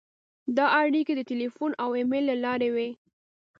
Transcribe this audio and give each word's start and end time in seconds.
دا 0.57 0.65
اړیکې 0.81 1.13
د 1.15 1.21
تیلفون 1.29 1.71
او 1.83 1.89
ایمېل 1.97 2.23
له 2.31 2.35
لارې 2.45 2.69
وې. 2.75 2.89